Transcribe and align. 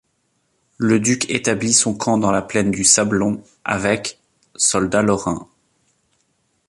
Le 0.79 0.99
duc 0.99 1.29
établit 1.29 1.73
son 1.73 1.93
camp 1.93 2.17
dans 2.17 2.31
la 2.31 2.41
plaine 2.41 2.71
du 2.71 2.83
Sablon, 2.83 3.43
avec 3.63 4.19
soldats 4.55 5.03
lorrains. 5.03 5.47